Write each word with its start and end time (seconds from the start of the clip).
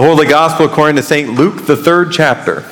The 0.00 0.06
Holy 0.06 0.26
Gospel 0.26 0.64
according 0.64 0.96
to 0.96 1.02
St. 1.02 1.34
Luke, 1.34 1.66
the 1.66 1.76
third 1.76 2.10
chapter. 2.10 2.62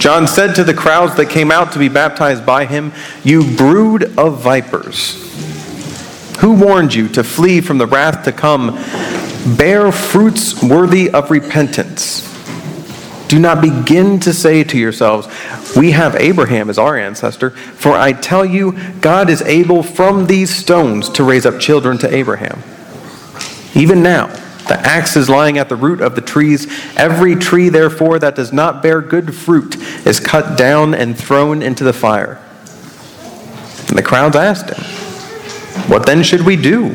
John 0.00 0.26
said 0.26 0.56
to 0.56 0.64
the 0.64 0.74
crowds 0.74 1.14
that 1.18 1.30
came 1.30 1.52
out 1.52 1.70
to 1.70 1.78
be 1.78 1.88
baptized 1.88 2.44
by 2.44 2.64
him, 2.64 2.92
You 3.22 3.44
brood 3.56 4.18
of 4.18 4.42
vipers. 4.42 5.14
Who 6.40 6.54
warned 6.54 6.94
you 6.94 7.06
to 7.10 7.22
flee 7.22 7.60
from 7.60 7.78
the 7.78 7.86
wrath 7.86 8.24
to 8.24 8.32
come? 8.32 8.74
Bear 9.56 9.92
fruits 9.92 10.60
worthy 10.60 11.10
of 11.10 11.30
repentance. 11.30 12.24
Do 13.28 13.38
not 13.38 13.60
begin 13.60 14.18
to 14.18 14.32
say 14.32 14.64
to 14.64 14.76
yourselves, 14.76 15.28
We 15.76 15.92
have 15.92 16.16
Abraham 16.16 16.68
as 16.68 16.76
our 16.76 16.98
ancestor, 16.98 17.50
for 17.50 17.92
I 17.92 18.14
tell 18.14 18.44
you, 18.44 18.76
God 19.00 19.30
is 19.30 19.42
able 19.42 19.84
from 19.84 20.26
these 20.26 20.52
stones 20.52 21.08
to 21.10 21.22
raise 21.22 21.46
up 21.46 21.60
children 21.60 21.98
to 21.98 22.12
Abraham. 22.12 22.64
Even 23.76 24.02
now, 24.02 24.34
the 24.68 24.78
axe 24.80 25.16
is 25.16 25.28
lying 25.28 25.58
at 25.58 25.68
the 25.68 25.76
root 25.76 26.00
of 26.00 26.14
the 26.14 26.20
trees. 26.20 26.66
Every 26.96 27.34
tree, 27.34 27.68
therefore, 27.68 28.18
that 28.18 28.34
does 28.34 28.52
not 28.52 28.82
bear 28.82 29.00
good 29.00 29.34
fruit 29.34 29.76
is 30.06 30.20
cut 30.20 30.58
down 30.58 30.94
and 30.94 31.18
thrown 31.18 31.62
into 31.62 31.84
the 31.84 31.92
fire. 31.92 32.38
And 33.88 33.96
the 33.96 34.02
crowds 34.02 34.36
asked 34.36 34.70
him, 34.70 35.90
What 35.90 36.04
then 36.06 36.22
should 36.22 36.42
we 36.42 36.56
do? 36.56 36.94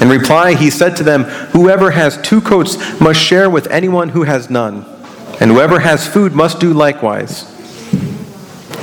In 0.00 0.08
reply, 0.08 0.54
he 0.54 0.70
said 0.70 0.96
to 0.96 1.02
them, 1.02 1.24
Whoever 1.52 1.90
has 1.90 2.20
two 2.22 2.40
coats 2.40 3.00
must 3.00 3.20
share 3.20 3.50
with 3.50 3.66
anyone 3.68 4.10
who 4.10 4.22
has 4.22 4.48
none, 4.48 4.84
and 5.40 5.50
whoever 5.50 5.80
has 5.80 6.06
food 6.06 6.32
must 6.32 6.60
do 6.60 6.72
likewise. 6.72 7.44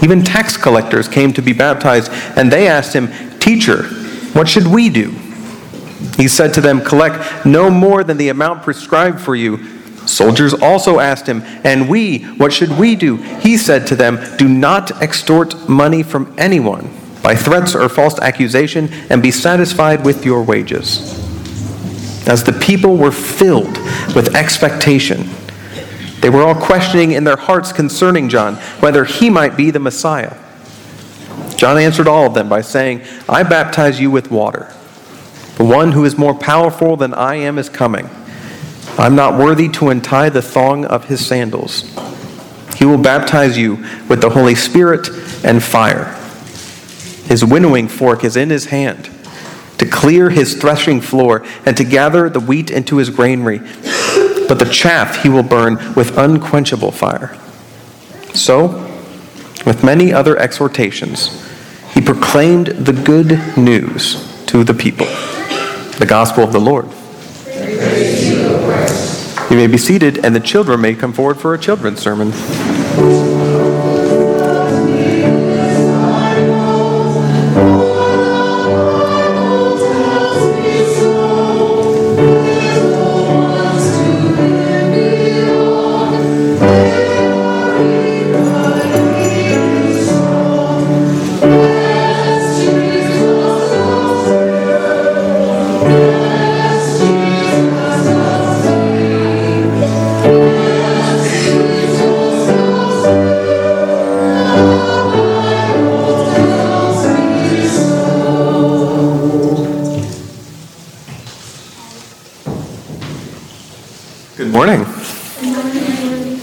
Even 0.04 0.23
tax 0.23 0.58
collectors 0.58 1.08
came 1.08 1.34
to 1.34 1.42
be 1.42 1.54
baptized, 1.54 2.12
and 2.38 2.52
they 2.52 2.68
asked 2.68 2.94
him, 2.94 3.09
Teacher, 3.40 3.84
what 4.34 4.48
should 4.48 4.68
we 4.68 4.90
do? 4.90 5.17
He 6.16 6.28
said 6.28 6.54
to 6.56 6.62
them, 6.62 6.82
Collect 6.82 7.46
no 7.46 7.70
more 7.70 8.04
than 8.04 8.18
the 8.18 8.30
amount 8.30 8.64
prescribed 8.64 9.20
for 9.20 9.36
you. 9.36 9.78
Soldiers 10.08 10.54
also 10.54 11.00
asked 11.00 11.28
him, 11.28 11.42
And 11.64 11.90
we, 11.90 12.20
what 12.38 12.53
should 12.53 12.78
we 12.78 12.95
do? 12.95 13.17
He 13.17 13.58
said 13.58 13.88
to 13.88 13.95
them, 13.95 14.20
Do 14.38 14.48
not 14.48 15.02
extort 15.02 15.68
money 15.68 16.03
from 16.03 16.34
anyone 16.38 16.94
by 17.22 17.36
threats 17.36 17.75
or 17.75 17.90
false 17.90 18.18
accusation, 18.20 18.90
and 19.09 19.22
be 19.22 19.31
satisfied 19.31 20.06
with 20.06 20.25
your 20.25 20.44
wages. 20.44 21.14
As 22.25 22.44
the 22.44 22.53
people 22.53 22.95
were 22.95 23.12
filled 23.12 23.78
with 24.16 24.36
expectation, 24.36 25.30
they 26.22 26.30
were 26.30 26.44
all 26.44 26.56
questioning 26.56 27.12
in 27.12 27.23
their 27.25 27.36
hearts 27.36 27.73
concerning 27.73 28.30
John 28.30 28.56
whether 28.80 29.03
he 29.03 29.30
might 29.30 29.58
be 29.58 29.72
the 29.72 29.80
Messiah. 29.80 30.38
John 31.58 31.78
answered 31.78 32.08
all 32.08 32.28
of 32.28 32.34
them 32.34 32.48
by 32.48 32.62
saying, 32.62 33.02
I 33.28 33.44
baptize 33.44 34.00
you 34.00 34.09
with 34.09 34.31
water. 34.31 34.73
The 35.58 35.66
one 35.66 35.91
who 35.91 36.05
is 36.05 36.19
more 36.19 36.36
powerful 36.36 36.97
than 36.97 37.16
I 37.16 37.36
am 37.36 37.58
is 37.58 37.67
coming. 37.67 38.09
I'm 39.00 39.16
not 39.16 39.39
worthy 39.39 39.69
to 39.69 39.89
untie 39.89 40.30
the 40.30 40.41
thong 40.41 40.86
of 40.86 41.05
his 41.05 41.25
sandals. 41.25 41.81
He 42.75 42.86
will 42.86 43.00
baptize 43.00 43.58
you 43.58 43.83
with 44.08 44.22
the 44.22 44.30
Holy 44.30 44.53
Spirit 44.53 45.09
and 45.44 45.63
fire. 45.63 46.13
His 47.25 47.44
winnowing 47.44 47.88
fork 47.88 48.23
is 48.23 48.38
in 48.38 48.52
his 48.52 48.66
hand 48.66 49.09
to 49.80 49.85
clear 49.88 50.30
his 50.30 50.55
threshing 50.55 51.02
floor 51.02 51.44
and 51.66 51.75
to 51.78 51.83
gather 51.83 52.30
the 52.30 52.39
wheat 52.39 52.69
into 52.69 52.97
his 52.97 53.09
granary. 53.09 53.58
But 54.47 54.59
the 54.59 54.69
chaff 54.72 55.23
he 55.23 55.30
will 55.30 55.44
burn 55.44 55.75
with 55.95 56.17
unquenchable 56.17 56.91
fire. 56.91 57.35
So, 58.35 58.67
with 59.66 59.83
many 59.83 60.13
other 60.13 60.38
exhortations, 60.38 61.44
he 61.94 62.02
proclaimed 62.02 62.67
the 62.67 62.94
good 62.94 63.58
news 63.58 64.45
to 64.45 64.63
the 64.63 64.75
people. 64.75 65.08
The 65.98 66.06
gospel 66.08 66.44
of 66.44 66.52
the 66.53 66.59
Lord. 66.59 66.86
You 69.50 69.58
may 69.58 69.67
be 69.67 69.78
seated, 69.78 70.23
and 70.23 70.36
the 70.36 70.40
children 70.40 70.81
may 70.81 70.94
come 70.94 71.12
forward 71.12 71.38
for 71.38 71.53
a 71.56 71.58
children's 71.58 72.00
sermon. 72.00 72.31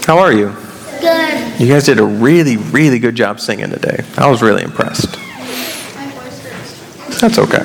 How 0.05 0.19
are 0.19 0.31
you? 0.31 0.55
Good. 1.01 1.59
You 1.59 1.67
guys 1.67 1.85
did 1.85 1.99
a 1.99 2.05
really, 2.05 2.57
really 2.57 2.99
good 2.99 3.15
job 3.15 3.39
singing 3.39 3.71
today. 3.71 4.05
I 4.17 4.29
was 4.29 4.43
really 4.43 4.61
impressed. 4.61 5.13
That's 7.19 7.39
okay. 7.39 7.63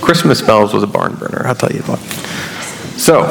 Christmas 0.00 0.42
bells 0.42 0.74
was 0.74 0.82
a 0.82 0.86
barn 0.86 1.14
burner, 1.14 1.46
I'll 1.46 1.54
tell 1.54 1.72
you 1.72 1.80
what. 1.84 1.98
So, 2.98 3.24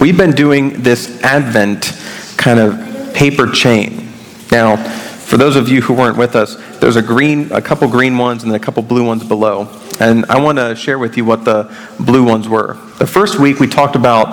we've 0.00 0.18
been 0.18 0.32
doing 0.32 0.82
this 0.82 1.22
Advent 1.22 1.98
kind 2.36 2.60
of 2.60 3.14
paper 3.14 3.46
chain. 3.46 4.12
Now, 4.52 4.76
for 4.76 5.38
those 5.38 5.56
of 5.56 5.70
you 5.70 5.80
who 5.80 5.94
weren't 5.94 6.18
with 6.18 6.36
us, 6.36 6.56
there's 6.78 6.96
a 6.96 7.02
green, 7.02 7.50
a 7.52 7.62
couple 7.62 7.88
green 7.88 8.18
ones 8.18 8.42
and 8.42 8.52
then 8.52 8.60
a 8.60 8.62
couple 8.62 8.82
blue 8.82 9.06
ones 9.06 9.24
below. 9.24 9.66
And 9.98 10.26
I 10.26 10.38
want 10.40 10.58
to 10.58 10.76
share 10.76 10.98
with 10.98 11.16
you 11.16 11.24
what 11.24 11.46
the 11.46 11.74
blue 11.98 12.22
ones 12.24 12.48
were. 12.50 12.74
The 12.98 13.06
first 13.06 13.38
week 13.38 13.60
we 13.60 13.66
talked 13.66 13.96
about 13.96 14.32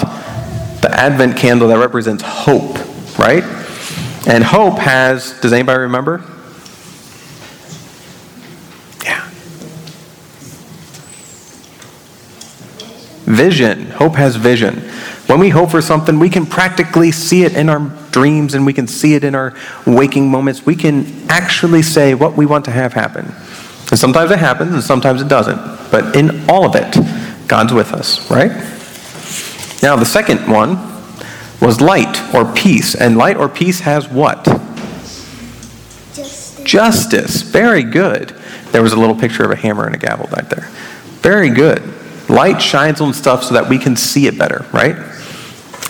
the 0.81 0.89
Advent 0.91 1.37
candle 1.37 1.69
that 1.69 1.79
represents 1.79 2.23
hope, 2.23 2.77
right? 3.27 3.43
And 4.25 4.41
hope 4.41 4.79
has, 4.79 5.37
does 5.41 5.51
anybody 5.51 5.81
remember? 5.81 6.23
Yeah. 9.03 9.27
Vision. 13.25 13.87
Hope 13.87 14.15
has 14.15 14.37
vision. 14.37 14.75
When 15.27 15.39
we 15.39 15.49
hope 15.49 15.71
for 15.71 15.81
something, 15.81 16.19
we 16.19 16.29
can 16.29 16.45
practically 16.45 17.11
see 17.11 17.43
it 17.43 17.57
in 17.57 17.67
our 17.67 17.79
dreams 18.11 18.53
and 18.53 18.65
we 18.65 18.71
can 18.71 18.87
see 18.87 19.13
it 19.15 19.25
in 19.25 19.35
our 19.35 19.53
waking 19.85 20.31
moments. 20.31 20.65
We 20.65 20.77
can 20.77 21.05
actually 21.29 21.81
say 21.81 22.13
what 22.13 22.37
we 22.37 22.45
want 22.45 22.63
to 22.65 22.71
have 22.71 22.93
happen. 22.93 23.25
And 23.89 23.99
sometimes 23.99 24.31
it 24.31 24.39
happens 24.39 24.73
and 24.73 24.81
sometimes 24.81 25.21
it 25.21 25.27
doesn't. 25.27 25.59
But 25.91 26.15
in 26.15 26.49
all 26.49 26.65
of 26.65 26.75
it, 26.75 26.95
God's 27.45 27.73
with 27.73 27.91
us, 27.91 28.31
right? 28.31 28.51
Now, 29.83 29.97
the 29.97 30.05
second 30.05 30.49
one 30.49 30.96
was 31.61 31.81
light 31.81 32.33
or 32.33 32.51
peace. 32.53 32.95
And 32.95 33.17
light 33.17 33.37
or 33.37 33.49
peace 33.49 33.79
has 33.81 34.07
what? 34.07 34.43
Just 36.13 36.65
Justice. 36.65 37.41
Very 37.41 37.83
good. 37.83 38.29
There 38.71 38.81
was 38.81 38.93
a 38.93 38.99
little 38.99 39.15
picture 39.15 39.43
of 39.43 39.51
a 39.51 39.55
hammer 39.55 39.85
and 39.85 39.95
a 39.95 39.97
gavel 39.97 40.27
back 40.27 40.49
there. 40.49 40.67
Very 41.21 41.49
good. 41.49 41.81
Light 42.29 42.61
shines 42.61 43.01
on 43.01 43.13
stuff 43.13 43.43
so 43.43 43.53
that 43.53 43.69
we 43.69 43.77
can 43.77 43.95
see 43.95 44.27
it 44.27 44.37
better, 44.37 44.65
right? 44.73 44.95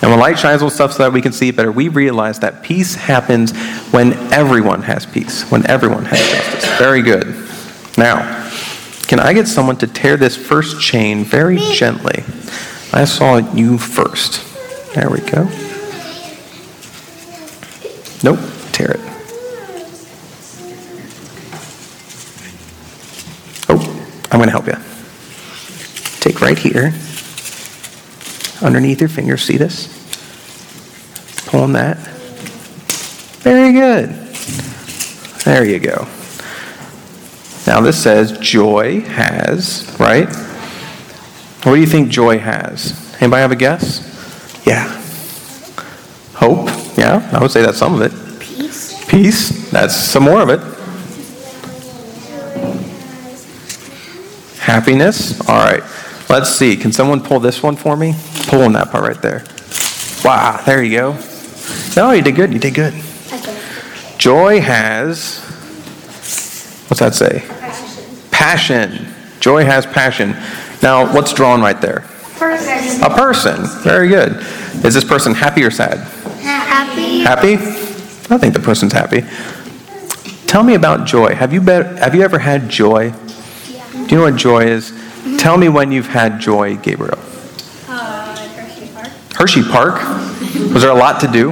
And 0.00 0.10
when 0.12 0.20
light 0.20 0.38
shines 0.38 0.62
on 0.62 0.70
stuff 0.70 0.92
so 0.92 1.02
that 1.02 1.12
we 1.12 1.20
can 1.20 1.32
see 1.32 1.48
it 1.48 1.56
better, 1.56 1.72
we 1.72 1.88
realize 1.88 2.38
that 2.40 2.62
peace 2.62 2.94
happens 2.94 3.56
when 3.90 4.12
everyone 4.32 4.82
has 4.82 5.04
peace, 5.04 5.50
when 5.50 5.66
everyone 5.68 6.04
has 6.04 6.20
justice. 6.20 6.78
Very 6.78 7.02
good. 7.02 7.34
Now, 7.96 8.48
can 9.08 9.18
I 9.18 9.32
get 9.32 9.48
someone 9.48 9.76
to 9.78 9.88
tear 9.88 10.16
this 10.16 10.36
first 10.36 10.80
chain 10.80 11.24
very 11.24 11.56
gently? 11.56 12.22
I 12.92 13.04
saw 13.04 13.38
you 13.38 13.76
first. 13.76 14.47
There 14.94 15.10
we 15.10 15.20
go. 15.20 15.44
Nope, 18.24 18.40
tear 18.72 18.92
it. 18.92 19.00
Oh, 23.68 23.78
I'm 24.32 24.38
going 24.38 24.48
to 24.48 24.50
help 24.50 24.66
you. 24.66 24.76
Take 26.20 26.40
right 26.40 26.58
here, 26.58 26.92
underneath 28.60 29.00
your 29.00 29.08
finger. 29.08 29.36
See 29.36 29.56
this? 29.56 29.86
Pull 31.46 31.60
on 31.60 31.72
that. 31.74 31.96
Very 33.38 33.72
good. 33.72 34.10
There 35.44 35.64
you 35.64 35.78
go. 35.78 36.08
Now 37.66 37.80
this 37.80 38.02
says 38.02 38.36
joy 38.38 39.02
has, 39.02 39.96
right? 40.00 40.28
What 41.62 41.74
do 41.74 41.80
you 41.80 41.86
think 41.86 42.08
joy 42.08 42.38
has? 42.38 43.14
Anybody 43.20 43.42
have 43.42 43.52
a 43.52 43.56
guess? 43.56 44.07
Yeah. 44.68 44.86
Hope? 46.34 46.68
Yeah, 46.96 47.28
I 47.32 47.40
would 47.40 47.50
say 47.50 47.62
that's 47.62 47.78
some 47.78 47.94
of 47.94 48.02
it. 48.02 48.12
peace. 48.40 49.04
Peace? 49.08 49.70
That's 49.70 49.94
some 49.94 50.24
more 50.24 50.40
of 50.42 50.50
it. 50.50 50.60
Happiness? 54.60 55.40
All 55.48 55.56
right. 55.56 55.82
Let's 56.28 56.50
see. 56.50 56.76
Can 56.76 56.92
someone 56.92 57.22
pull 57.22 57.40
this 57.40 57.62
one 57.62 57.76
for 57.76 57.96
me? 57.96 58.14
pull 58.48 58.62
on 58.62 58.72
that 58.72 58.90
part 58.90 59.04
right 59.04 59.22
there. 59.22 59.44
Wow, 60.24 60.60
there 60.64 60.82
you 60.82 60.98
go. 60.98 61.18
No, 61.96 62.12
you 62.12 62.22
did 62.22 62.34
good. 62.34 62.52
You 62.52 62.58
did 62.58 62.74
good. 62.74 62.94
Joy 64.18 64.60
has, 64.60 65.38
what's 66.88 67.00
that 67.00 67.14
say? 67.14 67.44
Passion. 68.30 69.14
Joy 69.40 69.64
has 69.64 69.86
passion. 69.86 70.34
Now, 70.82 71.12
what's 71.14 71.32
drawn 71.32 71.60
right 71.60 71.80
there? 71.80 72.04
Person. 72.38 73.02
A 73.02 73.10
person. 73.10 73.66
Very 73.82 74.08
good. 74.08 74.36
Is 74.84 74.94
this 74.94 75.04
person 75.04 75.34
happy 75.34 75.64
or 75.64 75.70
sad? 75.70 75.98
Happy. 76.40 77.20
Happy? 77.20 77.54
I 78.32 78.38
think 78.38 78.54
the 78.54 78.60
person's 78.60 78.92
happy. 78.92 79.22
Tell 80.46 80.62
me 80.62 80.74
about 80.74 81.06
joy. 81.06 81.34
Have 81.34 81.52
you, 81.52 81.60
bet, 81.60 81.98
have 81.98 82.14
you 82.14 82.22
ever 82.22 82.38
had 82.38 82.68
joy? 82.68 83.12
Yeah. 83.68 83.92
Do 83.92 83.98
you 83.98 84.16
know 84.16 84.22
what 84.22 84.36
joy 84.36 84.66
is? 84.66 84.92
Tell 85.38 85.58
me 85.58 85.68
when 85.68 85.92
you've 85.92 86.06
had 86.06 86.40
joy, 86.40 86.76
Gabriel. 86.76 87.18
Uh, 87.88 88.36
Hershey 88.36 88.88
Park. 88.94 89.08
Hershey 89.34 89.62
Park. 89.62 89.94
Was 90.72 90.82
there 90.82 90.90
a 90.90 90.94
lot 90.94 91.20
to 91.20 91.28
do? 91.28 91.48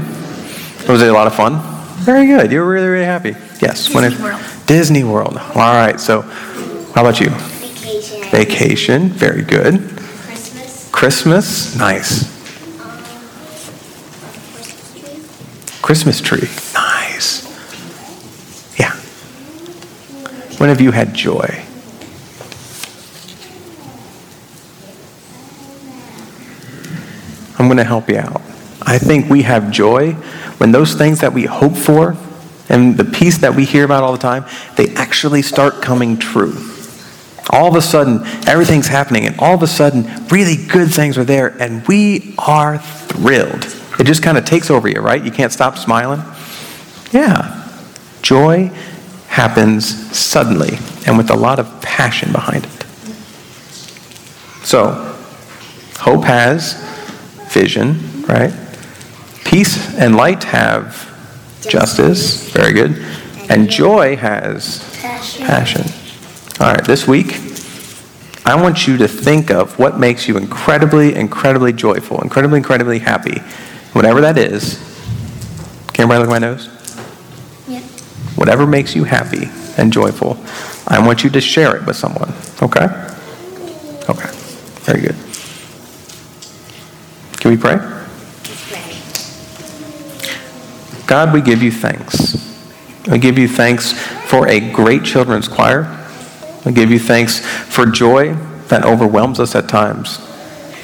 Was 0.88 1.02
it 1.02 1.08
a 1.08 1.12
lot 1.12 1.26
of 1.26 1.34
fun? 1.34 1.60
Very 2.04 2.26
good. 2.26 2.52
You 2.52 2.60
were 2.60 2.68
really, 2.68 2.86
really 2.86 3.04
happy. 3.04 3.34
Yes. 3.60 3.92
when 3.92 4.04
Disney 4.04 4.24
World. 4.24 4.40
Disney 4.66 5.04
World. 5.04 5.36
All 5.38 5.54
right. 5.54 5.98
So, 5.98 6.22
how 6.22 7.00
about 7.00 7.20
you? 7.20 7.30
Vacation. 7.30 8.30
Vacation. 8.30 9.08
Very 9.08 9.42
good. 9.42 9.74
Christmas. 10.96 11.76
Nice. 11.76 12.24
Christmas 15.82 16.22
tree. 16.22 16.48
Nice. 16.72 17.44
Yeah. 18.78 18.92
When 20.56 20.70
have 20.70 20.80
you 20.80 20.92
had 20.92 21.12
joy? 21.12 21.62
I'm 27.58 27.66
going 27.66 27.76
to 27.76 27.84
help 27.84 28.08
you 28.08 28.16
out. 28.16 28.40
I 28.80 28.96
think 28.96 29.28
we 29.28 29.42
have 29.42 29.70
joy 29.70 30.12
when 30.56 30.72
those 30.72 30.94
things 30.94 31.20
that 31.20 31.34
we 31.34 31.44
hope 31.44 31.76
for 31.76 32.16
and 32.70 32.96
the 32.96 33.04
peace 33.04 33.36
that 33.38 33.54
we 33.54 33.66
hear 33.66 33.84
about 33.84 34.02
all 34.02 34.12
the 34.12 34.18
time, 34.18 34.46
they 34.76 34.94
actually 34.94 35.42
start 35.42 35.82
coming 35.82 36.16
true. 36.16 36.75
All 37.56 37.68
of 37.68 37.74
a 37.74 37.80
sudden, 37.80 38.22
everything's 38.46 38.86
happening, 38.86 39.24
and 39.24 39.40
all 39.40 39.54
of 39.54 39.62
a 39.62 39.66
sudden, 39.66 40.04
really 40.26 40.56
good 40.66 40.92
things 40.92 41.16
are 41.16 41.24
there, 41.24 41.56
and 41.58 41.88
we 41.88 42.34
are 42.36 42.76
thrilled. 42.76 43.64
It 43.98 44.04
just 44.04 44.22
kind 44.22 44.36
of 44.36 44.44
takes 44.44 44.68
over 44.68 44.86
you, 44.88 45.00
right? 45.00 45.24
You 45.24 45.30
can't 45.30 45.50
stop 45.50 45.78
smiling. 45.78 46.20
Yeah. 47.12 47.66
Joy 48.20 48.70
happens 49.28 50.14
suddenly 50.14 50.76
and 51.06 51.16
with 51.16 51.30
a 51.30 51.34
lot 51.34 51.58
of 51.58 51.80
passion 51.80 52.30
behind 52.30 52.66
it. 52.66 52.82
So, 54.62 55.16
hope 55.98 56.24
has 56.24 56.74
vision, 57.54 58.22
right? 58.24 58.52
Peace 59.46 59.96
and 59.96 60.14
light 60.14 60.44
have 60.44 61.10
justice, 61.62 62.50
very 62.50 62.74
good. 62.74 63.02
And 63.48 63.70
joy 63.70 64.16
has 64.16 64.82
Passion. 65.38 65.84
All 66.58 66.72
right, 66.72 66.84
this 66.84 67.06
week, 67.06 67.45
I 68.46 68.54
want 68.54 68.86
you 68.86 68.96
to 68.98 69.08
think 69.08 69.50
of 69.50 69.76
what 69.76 69.98
makes 69.98 70.28
you 70.28 70.36
incredibly, 70.36 71.16
incredibly 71.16 71.72
joyful, 71.72 72.20
incredibly, 72.20 72.58
incredibly 72.58 73.00
happy. 73.00 73.40
Whatever 73.92 74.20
that 74.20 74.38
is. 74.38 74.78
Can 75.92 76.04
everybody 76.04 76.20
look 76.20 76.28
at 76.28 76.30
my 76.30 76.38
nose? 76.38 76.68
Yep. 77.66 77.82
Whatever 78.36 78.64
makes 78.64 78.94
you 78.94 79.02
happy 79.02 79.48
and 79.76 79.92
joyful, 79.92 80.38
I 80.86 81.04
want 81.04 81.24
you 81.24 81.30
to 81.30 81.40
share 81.40 81.74
it 81.74 81.84
with 81.86 81.96
someone. 81.96 82.32
Okay? 82.62 82.84
Okay. 84.08 84.30
Very 84.84 85.00
good. 85.00 85.16
Can 87.40 87.50
we 87.50 87.56
pray? 87.56 87.78
God, 91.08 91.32
we 91.32 91.40
give 91.40 91.64
you 91.64 91.72
thanks. 91.72 92.36
We 93.08 93.18
give 93.18 93.38
you 93.38 93.48
thanks 93.48 93.92
for 93.92 94.46
a 94.46 94.60
great 94.70 95.02
children's 95.02 95.48
choir. 95.48 96.05
We 96.66 96.72
give 96.72 96.90
you 96.90 96.98
thanks 96.98 97.38
for 97.38 97.86
joy 97.86 98.34
that 98.68 98.84
overwhelms 98.84 99.38
us 99.38 99.54
at 99.54 99.68
times. 99.68 100.18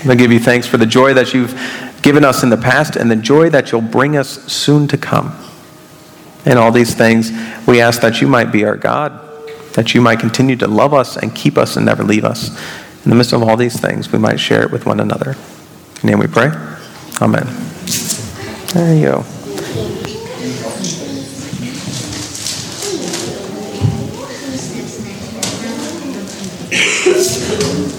We 0.07 0.15
give 0.15 0.33
you 0.33 0.39
thanks 0.39 0.67
for 0.67 0.77
the 0.77 0.87
joy 0.87 1.13
that 1.15 1.35
you've 1.35 1.53
given 2.03 2.25
us 2.25 2.43
in 2.43 2.51
the 2.51 2.57
past 2.57 2.97
and 2.97 3.11
the 3.11 3.17
joy 3.17 3.51
that 3.51 3.73
you'll 3.73 3.81
bring 3.81 4.17
us 4.17 4.45
soon 4.53 4.87
to 4.89 4.97
come. 4.97 5.37
In 6.47 6.57
all 6.57 6.73
these 6.73 6.95
things, 6.95 7.31
we 7.67 7.81
ask 7.81 8.01
that 8.01 8.21
you 8.21 8.29
might 8.29 8.51
be 8.53 8.65
our 8.65 8.77
God, 8.77 9.13
that 9.75 9.95
you 9.95 10.01
might 10.01 10.21
continue 10.21 10.57
to 10.57 10.67
love 10.67 10.95
us 10.95 11.17
and 11.17 11.35
keep 11.35 11.59
us 11.59 11.77
and 11.77 11.87
never 11.87 12.05
leave 12.05 12.25
us. 12.25 12.49
In 13.05 13.11
the 13.11 13.17
midst 13.17 13.33
of 13.33 13.43
all 13.43 13.57
these 13.57 13.79
things, 13.79 14.11
we 14.13 14.19
might 14.19 14.39
share 14.39 14.63
it 14.63 14.71
with 14.71 14.87
one 14.87 15.01
another. 15.01 15.33
In 16.03 16.09
your 16.09 16.19
name 16.19 16.19
we 16.21 16.27
pray. 16.27 16.51
Amen. 17.21 17.47
There 18.73 18.95
you 18.95 19.07
go. 19.07 20.02
In 27.05 27.92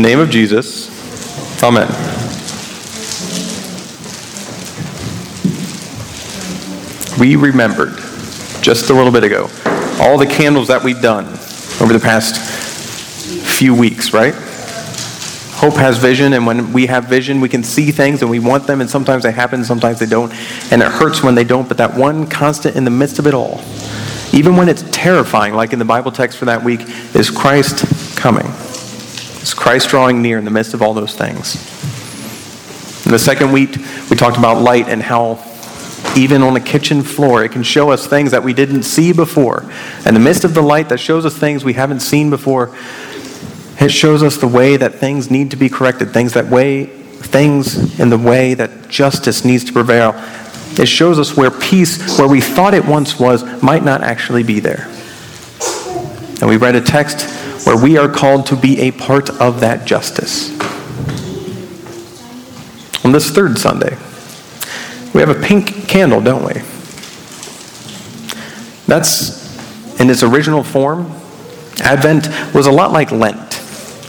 the 0.00 0.08
name 0.08 0.20
of 0.20 0.30
Jesus, 0.30 0.88
Amen. 1.62 1.88
We 7.18 7.36
remembered 7.36 7.96
just 8.62 8.88
a 8.88 8.94
little 8.94 9.12
bit 9.12 9.24
ago 9.24 9.50
all 10.00 10.16
the 10.16 10.26
candles 10.26 10.68
that 10.68 10.82
we've 10.82 11.02
done 11.02 11.26
over 11.82 11.92
the 11.92 12.00
past 12.00 12.38
few 13.58 13.74
weeks, 13.74 14.14
right? 14.14 14.32
Hope 14.32 15.74
has 15.74 15.98
vision, 15.98 16.32
and 16.32 16.46
when 16.46 16.72
we 16.72 16.86
have 16.86 17.04
vision, 17.04 17.42
we 17.42 17.50
can 17.50 17.62
see 17.62 17.90
things 17.90 18.22
and 18.22 18.30
we 18.30 18.38
want 18.38 18.66
them, 18.66 18.80
and 18.80 18.88
sometimes 18.88 19.22
they 19.24 19.32
happen, 19.32 19.62
sometimes 19.64 19.98
they 19.98 20.06
don't, 20.06 20.32
and 20.72 20.80
it 20.80 20.88
hurts 20.88 21.22
when 21.22 21.34
they 21.34 21.44
don't, 21.44 21.68
but 21.68 21.76
that 21.76 21.94
one 21.94 22.26
constant 22.26 22.74
in 22.74 22.84
the 22.84 22.90
midst 22.90 23.18
of 23.18 23.26
it 23.26 23.34
all, 23.34 23.60
even 24.32 24.56
when 24.56 24.70
it's 24.70 24.82
terrifying, 24.92 25.52
like 25.52 25.74
in 25.74 25.78
the 25.78 25.84
Bible 25.84 26.10
text 26.10 26.38
for 26.38 26.46
that 26.46 26.64
week, 26.64 26.80
is 27.14 27.28
Christ 27.28 28.16
coming. 28.16 28.46
Christ 29.60 29.90
drawing 29.90 30.22
near 30.22 30.38
in 30.38 30.46
the 30.46 30.50
midst 30.50 30.72
of 30.72 30.80
all 30.80 30.94
those 30.94 31.14
things. 31.14 31.54
In 33.04 33.12
the 33.12 33.18
second 33.18 33.52
week, 33.52 33.76
we 34.08 34.16
talked 34.16 34.38
about 34.38 34.62
light 34.62 34.88
and 34.88 35.02
how 35.02 35.38
even 36.16 36.42
on 36.42 36.54
the 36.54 36.60
kitchen 36.60 37.02
floor, 37.02 37.44
it 37.44 37.52
can 37.52 37.62
show 37.62 37.90
us 37.90 38.06
things 38.06 38.30
that 38.30 38.42
we 38.42 38.54
didn't 38.54 38.84
see 38.84 39.12
before. 39.12 39.70
In 40.06 40.14
the 40.14 40.20
midst 40.20 40.44
of 40.44 40.54
the 40.54 40.62
light 40.62 40.88
that 40.88 40.98
shows 40.98 41.26
us 41.26 41.36
things 41.36 41.62
we 41.62 41.74
haven't 41.74 42.00
seen 42.00 42.30
before, 42.30 42.74
it 43.78 43.90
shows 43.90 44.22
us 44.22 44.38
the 44.38 44.48
way 44.48 44.78
that 44.78 44.94
things 44.94 45.30
need 45.30 45.50
to 45.50 45.56
be 45.56 45.68
corrected, 45.68 46.10
things 46.14 46.32
that 46.32 46.46
way 46.46 46.86
things 46.86 48.00
in 48.00 48.08
the 48.08 48.16
way 48.16 48.54
that 48.54 48.88
justice 48.88 49.44
needs 49.44 49.64
to 49.64 49.74
prevail. 49.74 50.14
It 50.78 50.86
shows 50.86 51.18
us 51.18 51.36
where 51.36 51.50
peace, 51.50 52.18
where 52.18 52.26
we 52.26 52.40
thought 52.40 52.72
it 52.72 52.86
once 52.86 53.20
was, 53.20 53.44
might 53.62 53.84
not 53.84 54.02
actually 54.02 54.42
be 54.42 54.58
there. 54.58 54.86
And 56.40 56.48
we 56.48 56.56
read 56.56 56.76
a 56.76 56.80
text 56.80 57.39
where 57.64 57.76
we 57.76 57.96
are 57.96 58.08
called 58.08 58.46
to 58.46 58.56
be 58.56 58.80
a 58.80 58.90
part 58.90 59.30
of 59.40 59.60
that 59.60 59.86
justice. 59.86 60.50
On 63.04 63.12
this 63.12 63.30
third 63.30 63.58
Sunday, 63.58 63.96
we 65.14 65.20
have 65.20 65.30
a 65.30 65.40
pink 65.40 65.88
candle, 65.88 66.20
don't 66.20 66.44
we? 66.44 66.62
That's 68.86 69.40
in 70.00 70.10
its 70.10 70.22
original 70.22 70.62
form. 70.62 71.10
Advent 71.82 72.28
was 72.54 72.66
a 72.66 72.72
lot 72.72 72.92
like 72.92 73.10
Lent. 73.10 73.60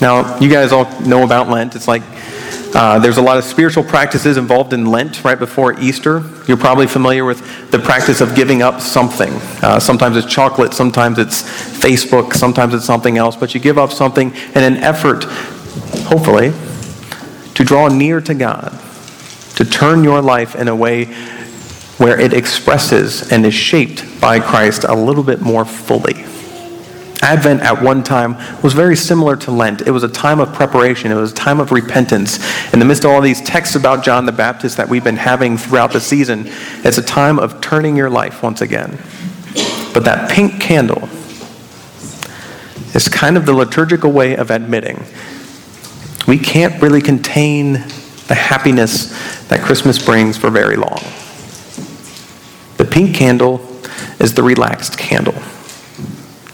Now, 0.02 0.40
you 0.40 0.50
guys 0.50 0.72
all 0.72 0.90
know 1.02 1.24
about 1.24 1.50
Lent. 1.50 1.76
It's 1.76 1.88
like 1.88 2.04
Uh, 2.74 2.98
there's 3.00 3.18
a 3.18 3.22
lot 3.22 3.38
of 3.38 3.44
spiritual 3.44 3.84
practices 3.84 4.38
involved 4.38 4.72
in 4.72 4.86
Lent 4.86 5.26
right 5.26 5.38
before 5.38 5.78
Easter. 5.80 6.24
You're 6.48 6.56
probably 6.58 6.88
familiar 6.88 7.26
with 7.26 7.70
the 7.70 7.80
practice 7.80 8.22
of 8.22 8.34
giving 8.34 8.62
up 8.62 8.80
something. 8.80 9.34
Uh, 9.62 9.78
sometimes 9.78 10.16
it's 10.16 10.32
chocolate, 10.32 10.74
sometimes 10.74 11.20
it's 11.20 11.44
Facebook, 11.44 12.34
sometimes 12.34 12.74
it's 12.74 12.86
something 12.86 13.18
else, 13.18 13.36
but 13.36 13.54
you 13.54 13.60
give 13.60 13.78
up 13.78 13.92
something 13.92 14.34
in 14.34 14.64
an 14.64 14.78
effort, 14.78 15.26
hopefully, 16.06 16.54
to 17.56 17.64
draw 17.66 17.90
near 17.90 18.22
to 18.22 18.34
God, 18.34 18.72
to 19.56 19.66
turn 19.66 20.04
your 20.04 20.22
life 20.22 20.56
in 20.56 20.70
a 20.70 20.76
way 20.76 21.06
where 21.98 22.18
it 22.20 22.34
expresses 22.34 23.32
and 23.34 23.46
is 23.46 23.54
shaped 23.54 24.22
by 24.22 24.40
Christ 24.40 24.86
a 24.86 24.96
little 24.96 25.24
bit 25.24 25.42
more 25.42 25.66
fully. 25.66 26.26
Advent 27.22 27.62
at 27.62 27.82
one 27.82 28.04
time 28.04 28.36
was 28.64 28.74
very 28.74 28.96
similar 28.96 29.36
to 29.36 29.52
Lent. 29.52 29.82
It 29.82 29.92
was 29.92 30.04
a 30.04 30.10
time 30.10 30.40
of 30.40 30.54
preparation, 30.54 31.12
it 31.12 31.16
was 31.16 31.32
a 31.32 31.36
time 31.36 31.60
of 31.60 31.72
repentance. 31.72 32.40
In 32.74 32.80
the 32.80 32.86
midst 32.86 33.04
of 33.04 33.12
all 33.12 33.22
these 33.22 33.42
texts 33.42 33.76
about 33.76 34.04
John 34.04 34.26
the 34.26 34.32
Baptist 34.32 34.78
that 34.78 34.90
we've 34.90 35.04
been 35.04 35.18
having 35.18 35.58
throughout 35.58 35.94
the 35.94 36.02
season, 36.02 36.46
it's 36.84 36.98
a 36.98 37.04
time 37.04 37.38
of 37.38 37.62
turning 37.62 37.96
your 37.96 38.10
life 38.10 38.42
once 38.42 38.62
again. 38.62 38.98
But 39.94 40.04
that 40.06 40.32
pink 40.32 40.60
candle 40.60 41.10
is 42.96 43.08
kind 43.08 43.38
of 43.38 43.46
the 43.46 43.54
liturgical 43.54 44.12
way 44.12 44.36
of 44.36 44.52
admitting 44.52 45.06
we 46.28 46.38
can't 46.38 46.82
really 46.82 47.02
contain 47.02 47.74
the 48.28 48.36
happiness 48.36 49.48
that 49.48 49.62
Christmas 49.62 50.04
brings 50.04 50.38
for 50.38 50.50
very 50.50 50.78
long. 50.78 51.02
The 52.78 52.86
pink 52.90 53.16
candle 53.16 53.60
is 54.20 54.34
the 54.34 54.44
relaxed 54.44 54.98
candle 54.98 55.36